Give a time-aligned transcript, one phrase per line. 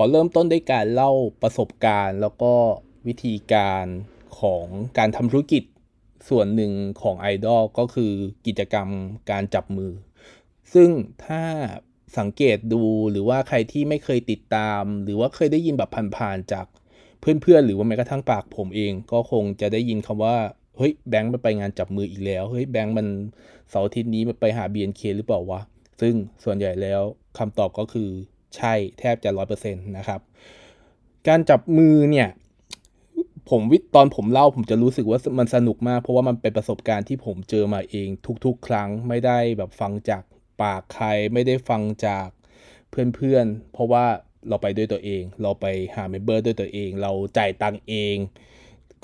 [0.00, 1.10] อเริ่มต้นด้วยการเล่า
[1.42, 2.52] ประสบการณ์ แล้วก็
[3.06, 3.86] วิธีการ
[4.40, 4.66] ของ
[4.98, 5.62] การทำธุรกิจ
[6.28, 8.12] ส่วนหนึ่งของไอดอลก็คือ
[8.46, 8.88] กิจกรรม
[9.30, 9.92] การจับมือ
[10.74, 10.90] ซึ่ง
[11.24, 11.42] ถ้า
[12.18, 16.66] สังเกตดูหรือว่าใครที่ไม่เคยติดตาม หรือว่าเคยได้ยินแบบผ่านๆจาก
[17.20, 20.36] เพื่อนๆ หรือว่าแม้กระทั่งปากผมเอง ก็คงจะได้ยินคำว่า
[20.76, 23.06] เฮ้ยแบงค์มันไปงานจับมืออีกแล้วเฮ้ยแบงค์มัน
[23.70, 25.60] เสาร์อาทิตย์นี้มันไปหา BNK หรือเปล่าวะ
[26.00, 27.02] ซึ่งส่วนใหญ่แล้ว
[27.38, 28.10] คำตอบก็คือ
[28.56, 30.20] ใช่แทบจะร้อยเปอร์เซ็นต์นะครับ
[31.28, 32.28] การจับมือเนี่ย
[33.50, 38.08] ผมวิตอนผมเล่าผมจะรู้สึกว่ามันสนุกมาก เพราะว่ามันเป็นประสบการณ์ที่ผมเจอมาเอง
[38.44, 40.22] ทุกๆ ครั้งไม่ได้แบบฟังจาก
[40.62, 42.28] ปากใครไม่ได้ฟังจาก
[42.90, 44.04] เพื่อนๆ เพราะว่า
[44.48, 48.16] เราไปด้วยตัวเอง เราไปหาเมมเบอร์ด้วยตัวเอง เราจ่ายตังค์เอง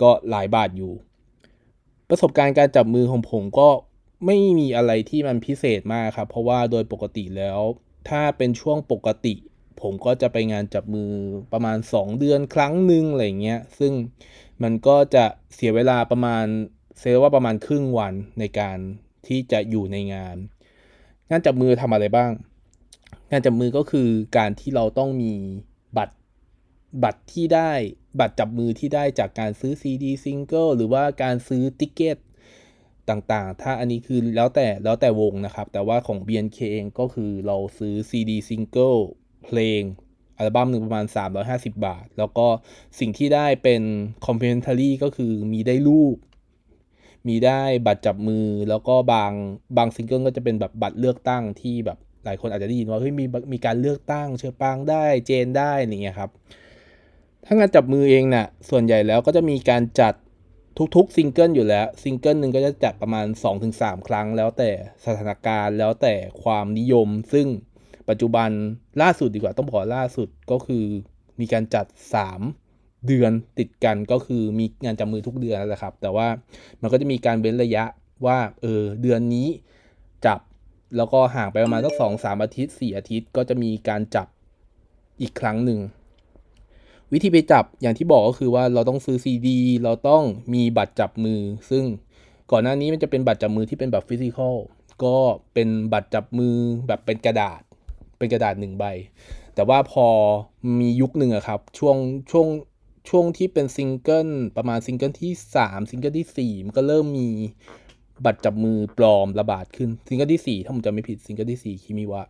[0.01, 0.93] ก็หลายบาทอยู่
[2.09, 3.69] ประสบการณ์การจับมือของผมก็
[4.27, 7.61] ไม่มีอะไรที่มันพิเศษมากครับ เพราะว่าโดยปกติแล้ว
[8.09, 9.35] ถ้าเป็นช่วงปกติ
[9.81, 11.11] ผมก็จะไปงานจับมือ
[11.53, 13.93] ประมาณ 2 เดือนครั้งหนึ่งอะไรเงี้ย ซึ่ง
[14.63, 15.25] มันก็จะ
[15.55, 16.45] เสียเวลาประมาณ
[16.99, 18.79] เซลว่าประมาณครึ่งวันในการ
[19.27, 20.37] ที่จะอยู่ในงาน
[21.31, 22.31] งานจับมือทำอะไรบ้าง
[23.31, 25.33] งานจับมือก็คือการที่เราต้องมี
[25.97, 26.15] บัตร
[27.05, 27.73] บัตรที่ได้
[28.21, 32.19] บัตรจับมือที่ได้จากการซื้อ CD ซิงเกิลหรือว่าการซื้อ ticket
[33.11, 38.95] ต่างๆ ถ้าอันนี้คือแล้วแต่แล้วแต่วงนะครับ แต่ว่าของ BNK เองก็คือเราซื้อ CD ซิงเกิล
[39.45, 39.83] เพลง
[40.37, 41.07] อัลบั้มหนึ่งประมาณ
[41.45, 42.47] 350 บาท แล้วก็
[43.01, 43.83] สิ่งที่ได้เป็น
[44.27, 46.17] complimentary ก็คือมีได้รูป
[47.29, 49.33] มีได้บัตรจับมือ แล้วก็บาง
[49.77, 56.31] บางซิงเกิลก็จะเป็นแบบบัตรเลือกตั้งที่แบบหลายคนอาจจะได้ยินว่าเฮ้ยมีมีการเลือกตั้ง เฌอปรางได้เจนได้อะไรเงี้ยครับ
[57.45, 60.15] ถ้างานจับมือเองนะ่ะส่วนใหญ่แล้วก็จะมีการจัด
[60.97, 63.27] ทุกๆ ซิงเกิลอยู่แล้ว ซิงเกิลหนึ่งก็จะจัดประมาณ
[63.67, 64.71] 2-3 ครั้ง แล้วแต่
[65.07, 67.47] สถานการณ์แล้วแต่ความนิยม ซึ่ง
[68.09, 68.51] ปัจจุบัน
[69.03, 70.85] ล่าสุดดีกว่าต้องบอกล่าสุดก็คือ
[71.41, 71.87] มีการจัด
[72.47, 76.29] 3 เดือนติดกันก็คือมีงานจับมือทุกเดือนแหละครับ แต่ว่า
[76.81, 77.85] มันก็จะมีการเว้นระยะ
[78.27, 79.49] ว่าเออเดือนนี้
[80.27, 80.41] จับ
[80.97, 84.27] แล้วก็ห่างไปประมาณสักสองสามอาทิตย์สี่อาทิตย์ ก็จะมีการจับ
[85.21, 85.81] อีกครั้งหนึ่ง
[87.13, 90.23] วิธีไปจับอย่างที่บอกก็คือว่าเราต้องซื้อซีดีเราต้อง
[90.55, 91.85] มีบัตรจับมือ ซึ่ง
[92.51, 94.57] ก่อนหน้านี้มันจะเป็นบัตรจับมือที่เป็นแบบ physical
[95.05, 95.17] ก็
[95.55, 96.57] เป็นบัตรจับมือ
[96.87, 97.61] แบบเป็นกระดาษ
[98.19, 98.85] เป็นกระดาษหนึ่งใบ
[99.55, 100.07] แต่ว่าพอ
[100.81, 101.97] มียุคหนึ่งอะครับ ช่วง
[102.31, 102.47] ช่วง
[103.09, 107.29] ช่วงที่เป็นซิงเกิลประมาณซิงเกิลที่ 3 ซิงเกิลที่ 4 มันก็เริ่มมี
[108.25, 112.23] บัตรจับมือปลอมระบาดขึ้นซิงเกิลที่ 4 ถ้าผมจำไม่ผิดซิงเกิลที่ 4 คิมิวะ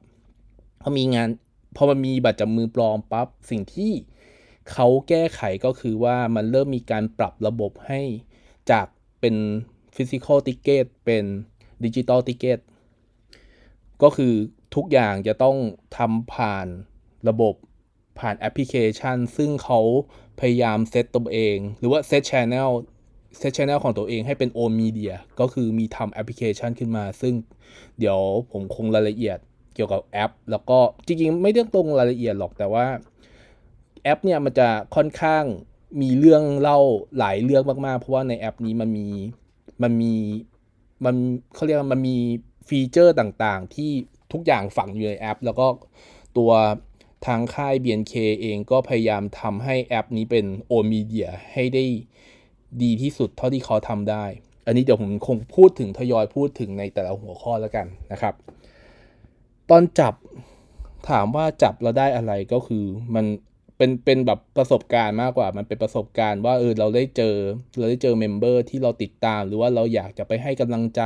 [0.83, 1.29] พอมีงาน
[1.77, 3.93] พอมันมีบัตรจับมือปลอมปั๊บสิ่งที่
[4.73, 8.01] เขาแก้ไขก็คือว่ามันเริ่มมีการปรับระบบให้
[8.71, 8.87] จาก
[9.21, 9.37] เป็น
[9.97, 11.25] physical ticket เป็น
[11.85, 12.59] digital ticket
[14.03, 14.33] ก็คือ
[14.75, 15.57] ทุกอย่างจะต้อง
[15.97, 16.67] ทำผ่าน
[17.29, 17.55] ระบบ
[18.19, 19.81] ผ่านแอปพลิเคชัน ซึ่งเขา
[20.41, 22.71] พยายามเซตตัวเอง หรือว่า set channel
[23.39, 27.35] set channel ของตัวเองให้เป็น own media ก็คือมีทำแอปพลิเคชันขึ้นมา ซึ่ง
[27.99, 28.19] เดี๋ยว
[28.53, 29.39] ผมคงรายละเอียด
[29.75, 32.87] เกี่ยวกับแอป แล้วก็จริงๆ ไม่เรื่องตรงรายละเอียดหรอกแต่ว่า
[34.05, 35.45] แอปเนี่ยมันจะค่อนข้าง
[36.01, 36.79] มีเรื่องเล่า
[37.19, 39.09] หลายเรื่องมากๆ เพราะว่าในแอปนี้มันมี
[39.83, 40.15] มันมี
[41.05, 41.15] มัน
[41.55, 42.17] เขาเรียกว่ามันมี
[42.69, 43.91] feature ต่างๆ ที่
[44.33, 45.67] ทุกอย่างฝังอยู่ในแอป แล้วก็
[46.37, 46.53] ตัว
[47.27, 51.85] ทางค่าย BNK เองก็พยายามทำให้แอปนี้เป็น own media ให้ได้
[52.83, 54.25] ดีที่สุดเท่าที่เขาทำได้
[54.67, 58.35] อันนี้เดี๋ยวผมคงพูดถึงทยอยพูดถึงในแต่ละหัวข้อแล้วกันนะครับ
[59.71, 60.15] ตอนจับ
[61.09, 62.85] ถามว่าจับเราได้อะไรก็คือ
[63.15, 63.25] มัน
[63.77, 67.37] เป็นเป็นแบบประสบการณ์มากกว่า มันเป็นประสบการณ์ว่าเออเราได้เจอ
[67.79, 71.01] เราได้เจอ member ที่เราติดตาม หรือว่าเราอยากจะไปให้กำลังใจ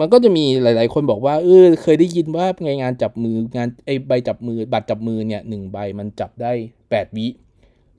[0.00, 6.52] มันก็จะมีหลาย ๆ คนบอกว่าเออเคยได้ยินว่าไงงานจับมืองานไอใบจับมือบัตรจับมือเนี่ยหนึ่งใบมันจับได้
[6.90, 7.26] แปดวิ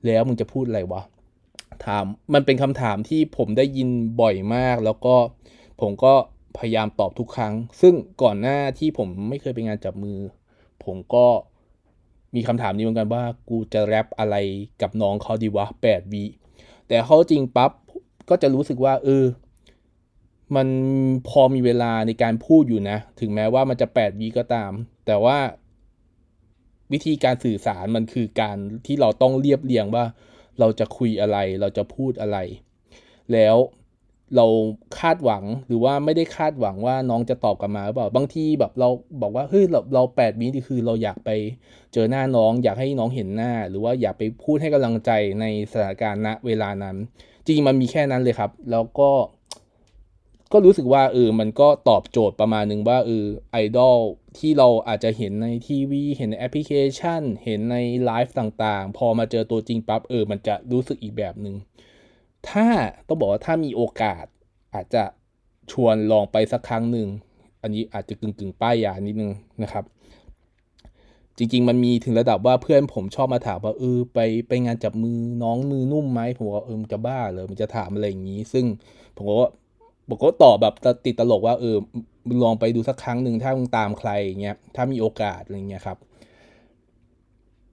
[0.06, 1.02] แล้วมึงจะพูดอะไรวะ
[1.84, 3.88] ถามมันเป็นคำถามที่ผมได้ยิน
[4.20, 5.14] บ่อยมาก แล้วก็
[5.80, 6.14] ผมก็
[6.58, 10.18] พยายามตอบทุกครั้ง ซึ่งก่อนหน้าที่ผมไม่เคยไปงานจับมือ
[10.84, 11.26] ผมก็
[12.34, 14.36] มีคำถามนี้เหมือนกันว่ากูจะแรปอะไร
[14.82, 16.24] กับน้องเขาดีวะแปดวิ
[16.88, 17.70] แต่เขาจริงปั๊บ
[18.28, 19.24] ก็จะรู้สึกว่าเออ
[20.56, 20.68] มัน
[21.28, 24.72] พอมีเวลาในการพูดอยู่นะ ถึงแม้ว่ามันจะแปดวิก็ตาม
[25.06, 25.38] แต่ว่า
[26.92, 28.56] วิธีการสื่อสารมันคือการ
[28.86, 30.04] ที่เราต้องเรียบเรียงว่า
[30.60, 32.38] เราจะคุยอะไร เราจะพูดอะไร
[33.32, 33.56] แล้ว
[34.36, 34.46] เรา
[34.98, 38.88] คาดหวังหรือว่าไม่ได้คาดหวังว่าน้องจะตอบกลับมาหรือเปล่าบางทีแบบเรา
[39.20, 41.30] บอกว่าเฮ้ยเราเราแปดวินี่คือเราอยากไป
[41.92, 46.96] เจอหน้าน้อง อยากให้น้องเห็นหน้า หรือว่าอยากไปพูดให้กำลังใจในสถานการณ์ณเวลานั้น
[47.46, 49.10] จริงมันมีแค่นั้นเลยครับ แล้วก็
[50.52, 53.98] ก็รู้สึกว่าเออมันก็ตอบโจทย์ประมาณหนึ่งว่าเออไอดอล
[54.38, 61.54] ที่เราอาจจะเห็นในทีวีเห็นในแอปพลิเคชัน เห็นในไลฟ์ต่างๆ พอมาเจอตัวจริงปั๊บเออมันจะรู้สึกอีกแบบหนึ่ง
[62.50, 62.66] ถ้า
[63.06, 64.24] ต้องบอกว่าถ้ามีโอกาส
[64.74, 65.02] อาจจะ
[65.72, 67.08] ชวนลองไปสักครั้งหนึ่ง
[67.62, 69.32] อันนี้อาจจะกึ่งๆป้ายยานิดนึง
[69.62, 69.84] นะครับ
[71.36, 78.64] จริง ๆ มันมีถึงระดับว่าเพื่อนผมชอบมาถามว่าเออไปไปงานจับมือน้องมือนุ่มไหมผมว่าเออจะบ้าเลยมันจะถามอะไรอย่างนี้ ซึ่ง
[79.16, 79.46] ผมก็
[80.08, 80.74] บอกก็ตอบแบบ
[81.06, 81.76] ติดตลกว่าเออ
[82.42, 85.98] ลองไปดูสักครั้งหนึ่งถ้ามึงตามใครอย่างเงี้ยถ้ามีโอกาสอะไรเงี้ยครับ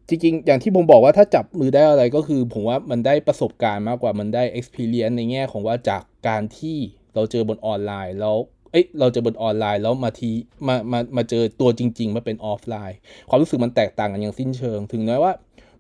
[0.08, 6.78] จริงๆ อย่างที่ผมบอกว่าถ้าจับมือได้อะไรก็คือ ผมว่ามันได้ประสบการณ์มากกว่ามันได้ experience ในแง่ของว่าจากการที่
[7.16, 8.36] เราเจอบนออนไลน์แล้ว
[8.72, 10.32] เอ้ยเราเจอบนออนไลน์แล้วมาที
[10.68, 12.98] มามามาเจอตัวจริง ๆ มาเป็นออฟไลน์
[13.30, 15.32] ความรู้สึกมันแตกต่างกันอย่างสิ้นเชิง ถึงแม้ว่า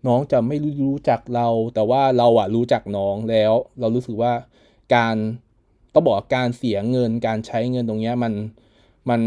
[0.07, 4.33] น้องจะไม่รู้จักเรา แต่ว่าเราอะรู้จักน้องแล้ว เรารู้สึกว่า
[4.95, 5.15] การ
[5.93, 8.33] ต้องบอกการเสียเงินการใช้เงินตรงเนี้ยมัน
[9.09, 9.21] มัน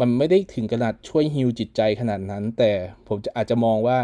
[0.00, 2.72] มันไม่ได้ถึงขนาดช่วยฮิวจิตใจขนาดนั้น แต่
[3.08, 3.98] ผมจะอาจจะมองว่า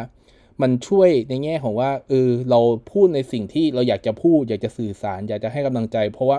[0.63, 2.61] มันช่วยในแง่ของว่าเออเรา
[2.93, 6.39] พูดในสิ่งที่เราอยากจะพูด อยากจะสื่อสาร อยากจะให้กำลังใจ เพราะว่า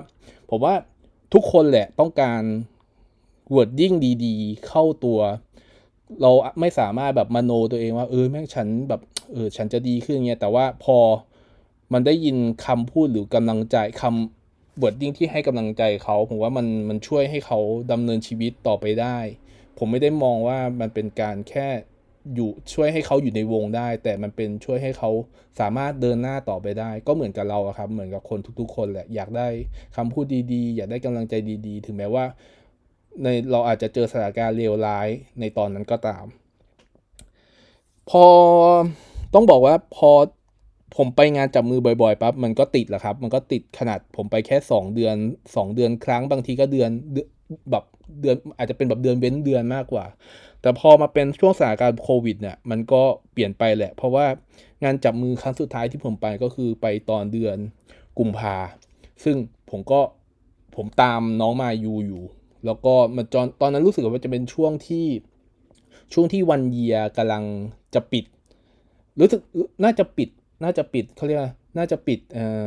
[0.49, 0.75] ผมว่า
[1.33, 2.41] ทุกคนแหละต้องการ
[3.55, 3.95] wording
[4.25, 5.19] ดี ๆ เข้าตัว
[6.21, 9.01] เราไม่สามารถแบบมโนตัวเองว่าเออแม่งฉันแบบ
[9.33, 10.97] เออฉันจะดีขึ้นเงี้ยแต่ว่าพอ
[11.93, 17.59] มันได้ยินคำพูดหรือกำลังใจคำ wording ที่ให้กำลังใจเขาผมว่ามันมันช่วยให้เขา
[17.91, 19.17] ดำเนินชีวิตต่อไปได้
[19.77, 21.67] ผมไม่ได้มองว่ามันเป็นการแค่
[22.35, 25.09] อยู่ช่วยให้เขาอยู่ในวงได้ แต่มันเป็นช่วยให้เขา
[25.59, 29.47] สามารถเดินหน้าต่อไปได้ ก็เหมือนกับเราครับ เหมือนกับคนทุก ๆ คนแหละ อยากได้
[29.95, 31.33] คำพูดดีๆ อยากได้กำลังใจ
[31.67, 32.25] ดีๆ ถึงแม้ว่า
[33.23, 35.07] ในเราอาจจะเจอสถานการณ์เลวร้าย
[35.39, 36.25] ในตอนนั้นก็ตาม
[38.09, 38.25] พอ
[39.33, 40.11] ต้องบอกว่าพอ
[40.97, 45.15] ผมไปงานจับมือบ่อยๆปั๊บมันก็ติดแหละครับ มันก็ติดขนาดผมไปแค่ 2 เดือน
[45.47, 46.89] 2 เดือนครั้งบางทีก็เดือน
[47.71, 47.83] แบบ
[48.21, 50.05] เดือนอาจจะเป็นแบบเดือนเว้นเดือนมากกว่า
[50.61, 53.01] แต่พอมาเป็นช่วงสถานการณ์โควิดเนี่ยมันก็
[53.33, 54.25] เปลี่ยนไปแหละ เพราะว่า
[54.83, 57.57] งานจับมือครั้งสุดท้ายที่ผมไปก็คือไปตอนเดือน
[58.19, 58.55] กุมภา
[59.23, 59.35] ซึ่ง
[59.69, 59.99] ผมก็
[60.75, 62.23] ผมตามน้องมายูอยู่
[62.65, 65.05] แล้วก็มาจอนตอนนั้นรู้สึกว่าจะเป็นช่วงที่
[66.13, 67.43] ช่วงที่วันเยียกำลัง
[67.93, 68.25] จะปิด
[69.19, 69.41] รู้สึก
[69.83, 70.29] น่าจะปิด
[70.63, 71.41] น่าจะปิดเขาเรียก
[71.77, 72.65] น่าจะปิดเอ่อ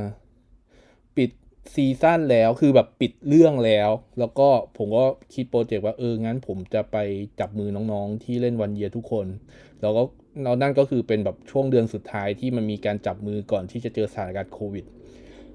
[1.74, 4.48] ซีซั่นแล้วคือแบบปิดเรื่องแล้ว แล้วก็
[4.78, 6.96] ผมก็คิดโปรเจกต์ว่าเอองั้นผมจะไป
[7.40, 9.26] จับมือน้องๆ ที่เล่นวันเยียทุกคน
[9.80, 10.02] แล้วก็
[10.42, 14.84] เรานั่นก็คือเป็นแบบช่วงเดือนสุดท้ายที่มันมีการจับมือก่อนที่จะเจอสถานการณ์โควิด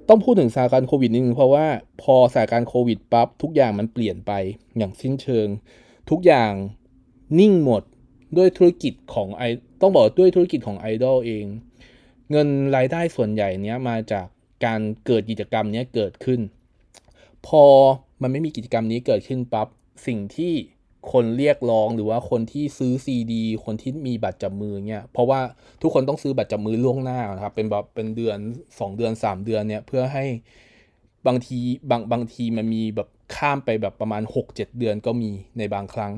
[0.10, 1.66] ต้องพูดถึงสถานการณ์โควิดนิดนึงเพราะว่า
[2.02, 4.32] พอสถานการณ์โควิดปั๊บทุกอย่างมันเปลี่ยนไป
[4.78, 5.48] อย่างสิ้นเชิง
[6.10, 6.52] ทุกอย่าง
[7.40, 7.84] นิ่งหมด
[8.38, 9.44] ด้วยธุรกิจของไอ
[9.82, 11.46] ต้องบอกด้วยธุรกิจของไอดอลเอง
[12.32, 14.28] เงินรายได้ส่วนใหญ่เนี้ยมาจาก
[14.66, 16.42] การเกิดกิจกรรมนี้เกิดขึ้น
[17.48, 17.64] พอ
[18.22, 19.68] มันไม่มีกิจกรรมนี้เกิดขึ้นปับ๊บ
[20.08, 20.54] สิ่งที่
[21.12, 25.40] คนเรียกร้องหรือว่าคนที่ซื้อซีดีคนที่มีบัตรจับมือเนี่ยเพราะว่า
[25.82, 28.38] ทุกคนต้องซื้อบัตรจับมือล่วงหน้านะครับเป็นแบบเป็นเดือน
[28.70, 30.26] 2 เดือน 3 เดือนเนี่ยเพื่อให้
[31.28, 31.60] บางที
[31.90, 36.14] บางบางทีมันมีแบบข้ามไปแบบประมาณ 6-7 เดือนก็มีในบางครั้ง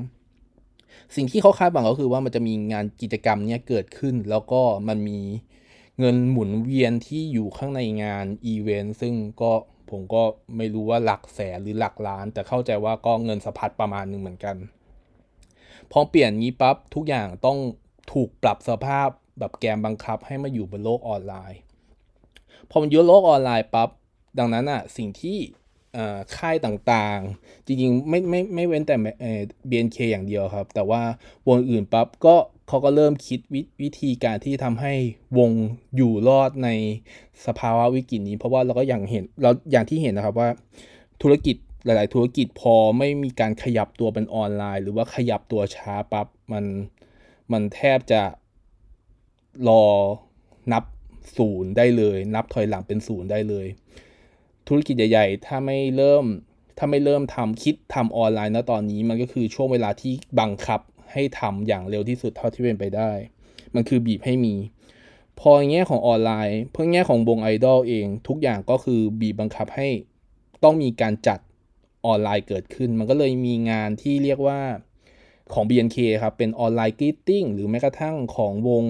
[1.16, 5.20] สิ่งที่เขาคาดหวังก็คือว่ามันจะมีงานกิจกรรมเนี่ยเกิดขึ้น แล้วก็มันมี
[6.00, 9.52] เงินหมุนเวียนที่อยู่ข้างในงานอีเวนต์ซึ่งก็
[9.90, 10.22] ผมก็
[10.56, 14.56] ไม่รู้ว่าหลักแสนหรือหลักล้าน แต่เข้าใจว่าก็เงินสะพัดประมาณหนึ่งเหมือนกัน
[15.92, 17.58] พอเปลี่ยนงี้ปั๊บทุกอย่างต้อง
[18.12, 19.08] ถูกปรับสภาพ
[19.38, 21.60] แบบแกมบังคับให้มาอยู่บนโลกออนไลน์
[22.70, 23.88] พอมันอยู่โลกออนไลน์ปั๊บ
[24.38, 25.38] ดังนั้นอะสิ่งที่
[26.36, 28.96] ค่ายต่างๆ จริงๆ ไม่ไม่ไม่เว้นแต่
[29.66, 31.02] เบียนเคอย่างเดียวครับ แต่ว่า
[31.48, 32.36] วงอื่นปั๊บก็
[32.68, 34.92] เขาก็เริ่มคิดววิธีการที่ทำให้
[35.38, 35.50] วง
[35.96, 36.68] อยู่รอดใน
[37.46, 40.48] สภาวะวิกฤตนี้ เพราะว่าเราก็อย่างเห็นเราอย่างที่เห็นนะครับว่า
[41.22, 46.64] ธุรกิจหลาย ๆ ธุรกิจพอไม่มีการขยับตัวเป็นออนไลน์ หรือว่าขยับตัวช้าปับ๊บมัน
[47.52, 48.22] มันแทบจะ
[49.68, 49.84] รอ
[50.72, 50.84] นับ
[51.36, 53.66] ศูนย์ได้เลย นับถอยหลังเป็นศูนย์ได้เลย
[54.68, 56.24] ธุรกิจใหญ่ ๆ ถ้าไม่เริ่ม
[56.78, 60.80] ถ้าไม่เริ่มทำคิดทำออนไลน์นะตอนนี้มันก็คือช่วงเวลาที่บังคับ
[61.12, 63.10] ให้ทำอย่างเร็วที่สุดเท่าที่เป็นไปได้
[63.74, 64.54] มันคือบีบให้มี
[65.40, 69.88] พอแง่ของออนไลน์ เพื่อแง่ของวงไอดอลเอง ทุกอย่างก็คือบีบบังคับให้
[70.64, 71.38] ต้องมีการจัด
[72.06, 74.60] ออนไลน์เกิดขึ้น มันก็เลยมีงานที่เรียกว่า
[75.52, 78.84] ของ BNK ครับ เป็น online greeting หรือแม้กระทั่งของวง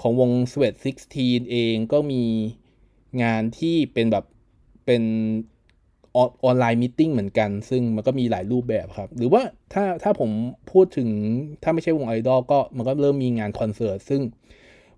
[0.00, 0.74] ของวง Sweat
[1.14, 2.24] 16 เองก็มี
[3.22, 4.24] งานที่เป็นแบบ
[4.84, 5.02] เป็น
[6.16, 10.30] ออนไลน์มิ팅เหมือนกัน ซึ่งมันก็มีหลายรูปแบบครับ หรือว่าถ้าถ้าผม
[10.72, 11.08] พูดถึง
[11.62, 14.22] ถ้าไม่ใช่วงไอดอลก็มันก็เริ่มมีงานคอนเสิร์ตซึ่ง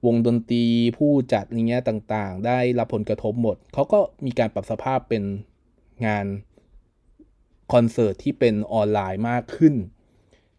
[0.06, 0.64] วงดนตรี
[0.96, 5.22] ผู้จัดอะไรเงี้ยต่างๆ ได้รับผลกระทบหมด เขาก็มีการปรับสภาพเป็น
[6.06, 6.26] งาน
[7.72, 9.74] คอนเสิร์ตที่เป็นออนไลน์มากขึ้น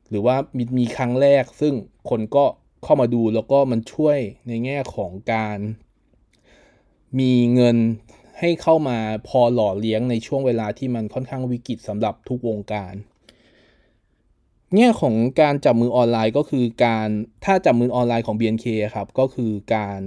[0.10, 1.74] หรือว่ามีมีครั้งแรกซึ่ง
[2.10, 2.46] คนก็
[2.84, 4.17] เข้ามาดูแล้วก็มันช่วย
[4.48, 5.58] ในแง่ของการ
[7.20, 7.77] มีเงิน
[8.39, 12.94] ให้เข้ามาพอหล่อเลี้ยงในช่วงเวลาที่มันค่อนข้างวิกฤตสำหรับทุกวงการ
[14.75, 17.08] แง่ของการจับมือออนไลน์ก็คือการ
[17.46, 18.65] ถ้าจับมือออนไลน์ของ BNK
[18.96, 20.00] ครับก็คือการ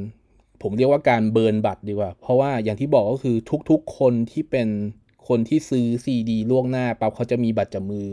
[0.62, 3.36] ผมเรียกว่าการเบิร์นบัตรดีกว่า เพราะว่าอย่างที่บอกก็คือ
[3.70, 4.68] ทุกๆคนที่เป็น
[5.28, 8.06] คนที่ซื้อ CD ล่วงหน้าปั๊บเขาจะมีบัตรจับมือ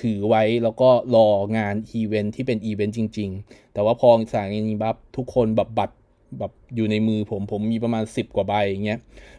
[0.00, 5.96] ถือไว้แล้วก็รองานอีเวนท์ที่เป็นอีเวนต์จริง ๆ แต่ว่าพอสายนี้ปั๊บทุกคนแบบบัตร
[6.38, 8.98] แบบอยู่ในมือผมผมมีประมาณ 10 กว่าใบอย่างเงี้ย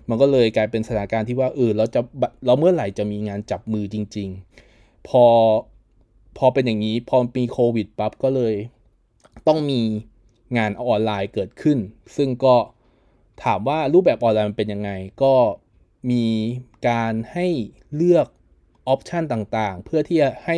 [0.10, 2.02] มันก็เลยกลายเป็นสถานการณ์ที่ว่าเออเราจะ
[2.46, 4.30] เราเมื่อไหร่จะมีงานจับมือจริง
[4.70, 5.26] ๆ พอ
[6.38, 8.56] พอเป็นอย่างนี้พอมีโควิดปั๊บก็เลย
[9.48, 9.82] ต้องมี
[10.58, 11.78] งานออนไลน์เกิดขึ้น
[12.16, 12.56] ซึ่งก็
[13.44, 14.92] ถามว่ารูปแบบออนไลน์มันเป็นยังไง
[15.24, 15.34] ก็
[16.12, 16.26] มี
[16.90, 17.48] การให้
[17.96, 18.28] เลือก
[18.88, 20.58] option ต่างๆ เพื่อที่จะให้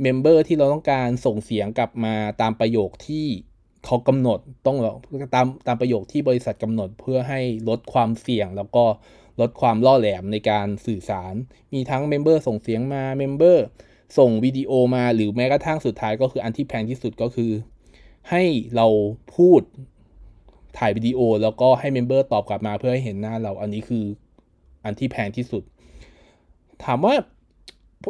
[0.00, 3.26] member ที่เราต้องการส่งเสียงกลับมาตามประโยคที่
[3.88, 4.76] เขากำหนดต้อง
[5.34, 8.84] ตามตามประโยคที่บริษัทกำหนดเพื่อให้ลดความเสี่ยง แล้วก็
[9.40, 11.34] ลดความล่อแหลมในการสื่อสาร
[11.72, 13.64] มีทั้ง member ส่งเสียงมา member
[14.18, 17.52] ส่งวิดีโอมาหรือแม้กระทั่งสุดท้ายก็คืออันที่แพงที่สุดก็คือ
[18.30, 18.42] ให้
[18.76, 18.86] เรา
[19.36, 19.62] พูด
[20.78, 24.04] ถ่ายวิดีโอ แล้วก็ให้ member ตอบกลับมาเพื่อให้เห็นหน้าเราอันนี้คือ
[24.84, 25.62] อันที่แพงที่สุด
[26.84, 27.14] ถามว่า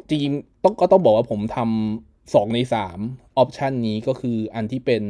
[0.09, 2.99] จริงๆต้องก็ต้องบอกว่าผมทำสองในสาม
[3.39, 5.03] option นี้ก็คืออันที่เป็น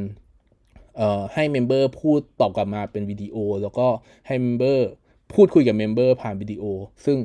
[0.99, 3.87] เอ่อให้ member พูดตอบกลับมาเป็นวิดีโอ แล้วก็
[4.27, 4.89] ให้ member
[5.35, 6.65] พูดคุยกับ member ผ่านวิดีโอ
[7.05, 7.19] ซึ่ง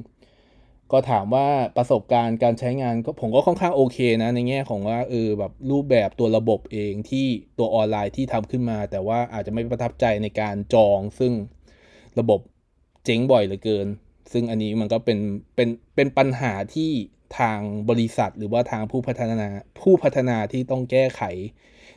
[0.92, 7.28] ก็ถามว่าประสบการณ์การใช้งานก็ผมก็ค่อนข้างโอเคนะ ในแง่ของว่าเออแบบรูปแบบตัวระบบเองที่
[7.58, 11.34] ตัวออนไลน์ที่ทำขึ้นมา แต่ว่าอาจจะไม่ประทับใจในการจอง ซึ่ง
[12.20, 12.40] ระบบ
[13.06, 13.88] เจ๊งบ่อยเหลือเกิน
[14.32, 15.20] ซึ่งอันนี้มันก็เป็น
[15.56, 16.92] เป็นเป็นปัญหาที่
[17.40, 19.48] ทางบริษัทหรือว่าทางผู้พัฒนา
[19.82, 21.22] ผู้พัฒนาที่ต้องแก้ไข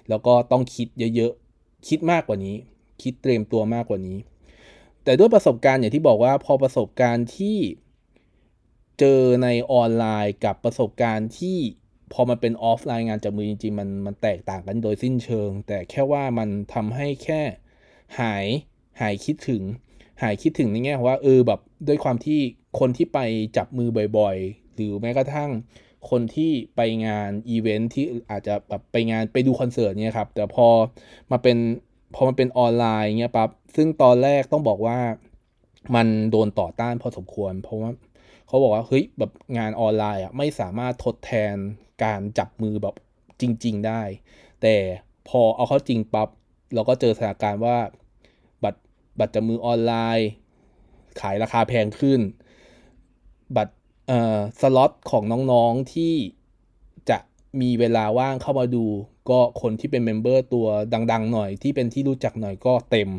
[0.08, 1.32] แล้วก็ต้องคิดเยอะ
[1.88, 2.56] คิดมากกว่านี้
[3.02, 4.18] คิดเตรียมตัวมากกว่านี้
[5.04, 7.58] แต่ด้วยประสบการณ์อย่างที่บอกว่าพอประสบการณ์ที่
[8.98, 11.58] เจอในออนไลน์กับประสบการณ์ที่
[12.12, 17.40] พอมันเป็นออฟไลน์งานจับมือจริงๆมันมันแตกต่างกันโดยสิ้นเชิง แต่แค่ว่ามันทำให้แค่
[18.20, 18.46] หาย
[19.00, 19.62] หายคิดถึง
[20.22, 22.40] หายคิดถึงในแง่ว่าเออแบบด้วยความที่
[22.78, 23.18] คนที่ไป
[23.56, 23.88] จับมือ
[24.18, 25.50] บ่อย ๆ หรือแม้กระทั่ง
[26.10, 30.66] คนที่ไปงานอีเวนท์ที่อาจจะแบบไปงานไปดูคอนเสิร์ตเนี่ยครับ แต่พอ
[31.30, 31.58] มาเป็น
[32.14, 34.98] พอมันเป็นออนไลน์เงี้ยปั๊บซึ่งตอนแรกต้องบอกว่า
[35.94, 37.90] มันโดนต่อต้านพอสมควร เพราะว่า
[38.46, 41.54] เขาบอกว่าเฮ้ยแบบงานออนไลน์อะไม่สามารถทดแทน
[42.04, 42.94] การจับมือแบบ
[43.40, 44.02] จริง ๆ ได้
[44.62, 44.76] แต่
[45.28, 46.28] พอเอาเข้าจริงปั๊บ
[46.74, 47.76] เราก็เจอสถานการณ์ว่า
[48.64, 48.80] บัตร
[49.18, 50.28] บัตรจับมือออนไลน์
[51.20, 52.20] ขายราคาแพงขึ้น
[53.56, 53.74] บัตร
[54.60, 55.22] สล็อตของ
[55.52, 56.14] น้องๆที่
[57.10, 57.18] จะ
[57.60, 58.84] มีเวลาว่างเข้ามาดู
[59.30, 60.66] ก็คนที่เป็น member ตัว
[61.12, 63.10] ดัง ๆ หน่อยที่เป็นที่รู้จักหน่อยก็เต็ม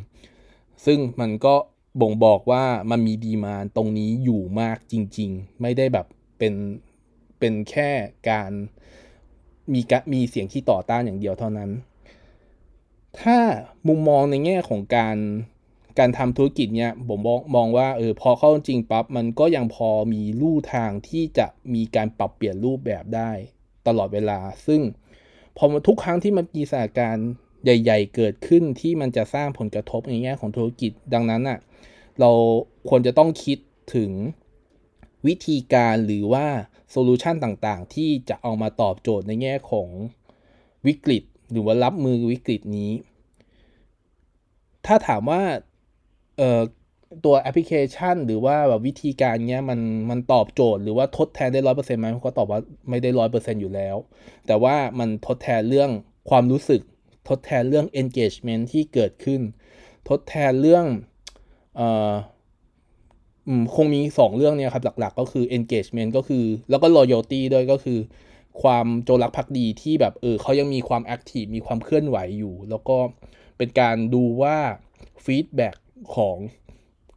[0.85, 1.55] ซึ่งมันก็
[2.01, 6.05] บ่งบอกว่ามันมีดีมาตรงนี้อยู่มากจริง ๆ ไม่ได้แบบ
[6.37, 6.53] เป็น
[7.39, 7.89] เป็นแค่
[8.29, 8.51] การ
[9.73, 11.69] มีกะมีเสียงที่ต่อต้านอย่างเดียวเท่านั้น
[13.21, 13.37] ถ้า
[13.87, 15.17] มุมมองในแง่ของการ
[15.99, 23.31] การทำธุรกิจเนี่ยผมมองมองว่าเออพอเข้าจริงปั๊บมันก็ยังพอมีลู่ทางที่จะมีการปรับเปลี่ยนรูปแบบได้
[23.87, 24.81] ตลอดเวลา ซึ่ง
[25.57, 27.29] พอทุกครั้งที่มันมีสถานการณ์
[27.63, 31.59] ใหญ่ ๆ เกิดขึ้นที่มันจะสร้างผลกระทบในแง่ของธุรกิจดังนั้นอะ
[32.19, 32.31] เรา
[32.89, 33.57] ควรจะต้องคิด
[33.95, 34.11] ถึง
[35.27, 36.47] วิธีการหรือว่า
[36.91, 39.89] solution ต่างๆ ที่จะเอามาตอบโจทย์ในแง่ของ
[40.87, 42.91] วิกฤต หรือว่ารับมือวิกฤตนี้
[44.85, 45.41] ถ้าถามว่า
[46.37, 46.61] เอ่อ
[47.25, 49.79] ตัวแอปพลิเคชัน หรือว่าแบบวิธีการเนี้ยมัน
[50.09, 53.95] มันตอบโจทย์หรือว่าทดแทนได้ร้อยเปอร์เซ็นต์ไหมก็ตอบว่าไม่ได้ร้อยเปอร์เซ็นต์อยู่แล้ว
[54.47, 55.89] แต่ว่ามันทดแทนเรื่อง
[56.29, 56.81] ความรู้สึก
[57.29, 59.41] ทดแทนเรื่อง engagement ที่เกิดขึ้น
[60.09, 60.85] ทดแทนเรื่อง
[61.75, 62.11] เอ่อ
[63.75, 67.99] คงมี 2 เรื่องเนี่ยครับหลักๆ ก็คือ engagement ก็คือ แล้วก็ loyalty ด้วยก็คือ
[68.61, 72.97] ความโจรักภักดีที่แบบเออเขายังมีความ active มีความเคลื่อนไหวอยู่ แล้วก็
[73.57, 74.57] เป็นการดูว่า
[75.25, 75.75] feedback
[76.15, 76.37] ของ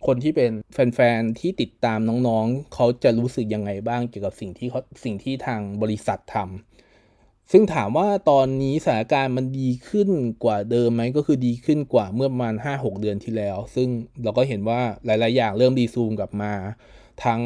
[0.06, 10.08] คนที่เป็นแฟนๆที่ติดตามน้องๆ เขาจะรู้สึกยังไงบ้างเกี่ยวกับสิ่งที่เขาสิ่งที่ทางบริษัททำซึ่งถามว่าตอนนี้สถานการณ์มันดีขึ้น
[10.44, 13.88] กว่าเดิมไหมก็คือดีขึ้นกว่าเมื่อประมาณ 5-6 เดือนที่แล้ว ซึ่ง
[14.22, 16.52] เราก็เห็นว่าหลาย ๆ อย่างเริ่มดีซูมกลับมา
[17.24, 17.40] ทั้ง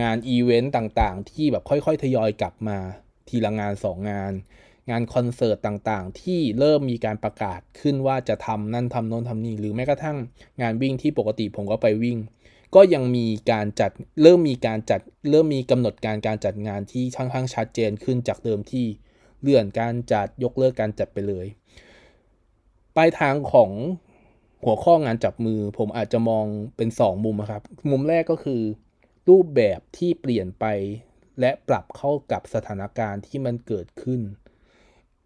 [0.00, 2.78] งานอีเวนต์ต่างๆ ที่แบบค่อย ๆ ทยอยกลับมา
[3.28, 4.32] ทีละงาน 2 งาน
[4.90, 10.16] งานคอนเสิร์ตต่างๆ ที่เริ่มมีการประกาศขึ้นว่าจะทำนั่นทำโน้นทำนี่ หรือแม้กระทั่ง
[10.62, 12.18] งานวิ่งที่ปกติผมก็ไปวิ่ง
[12.74, 13.90] ก็ยังมีการจัด
[14.22, 15.00] เริ่มมีการจัด
[15.30, 18.86] เริ่มมีกำหนดการการจัดงานที่ค่อนข้างชัดเจนขึ้นจากเดิมที่
[19.40, 21.46] เลื่อนการจัดยกเลิกการจัดไปเลย
[22.96, 23.70] ปลายทางของ
[24.64, 28.62] หัวข้องานจับมือ ผมอาจจะมองเป็น 2 มุมครับ มุมแรกก็คือ
[29.28, 30.64] รูปแบบที่เปลี่ยนไป
[31.40, 34.20] และปรับเข้ากับสถานการณ์ที่มันเกิดขึ้น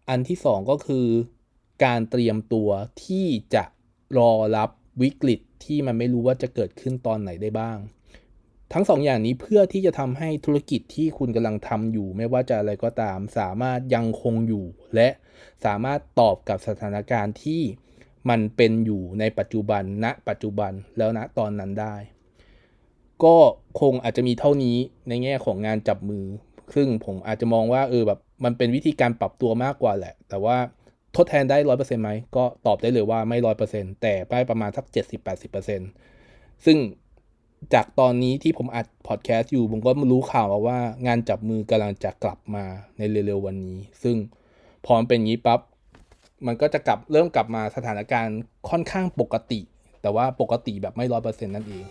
[0.09, 1.07] อันที่2ก็คือ
[1.83, 2.69] การเตรียมตัว
[3.05, 3.63] ที่จะ
[4.17, 4.69] รอรับ
[5.01, 7.77] วิกฤตที่มันไม่รู้ว่าจะเกิดขึ้นตอนไหนได้บ้าง
[8.73, 15.09] ทั้งสองอย่างนี้เพื่อที่จะทำให้ธุรกิจที่คุณกำลังทำอยู่ ไม่ว่าจะอะไรก็ตาม สามารถยังคงอยู่ และ
[15.65, 17.61] สามารถตอบกับสถานการณ์ที่
[18.29, 21.95] มันเป็นอยู่ในปัจจุบันณนะปัจจุบันแล้วณนะตอนนั้นได้
[23.23, 23.37] ก็
[23.81, 26.25] คงอาจจะมีเท่านี้ในแง่ของงานจับมือ
[26.75, 30.57] ซึ่งผมอาจจะมองว่าเออแบบ มันเป็นวิธีการปรับตัวมากกว่าแหละ แต่ว่า
[31.15, 35.89] ทดแทนได้ร้อยเปอร์เซ็นต์ไหมก็ตอบได้เลยว่าไม่ร้อยเปอร์เซ็นต์แต่ได้ประมาณสักเจ็ดสิบแปดสิบเปอร์เซ็นต์
[36.65, 36.77] ซึ่ง
[37.73, 42.65] จากตอนนี้ที่ผมอัดพอดแคสต์อยู่ ผมก็รู้ข่าวมาว่างานจับมือกำลังจะกลับมา
[42.97, 44.15] ในเร็วๆวันนี้ ซึ่ง
[44.85, 45.59] พอมันเป็นงี้ปับ๊บ
[46.47, 48.37] มันก็จะกลับเริ่มกลับมาสถานการณ์
[48.69, 49.59] ค่อนข้างปกติ
[50.01, 51.83] แต่ว่าปกติแบบไม่ร้อยเปอร์เซ็นต์นั่นเอง